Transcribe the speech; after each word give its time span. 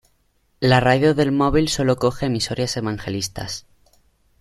La 0.59 0.79
radio 0.79 1.13
del 1.13 1.31
móvil 1.31 1.69
sólo 1.69 1.97
coge 1.97 2.25
emisoras 2.25 2.75
evangelistas. 2.75 3.67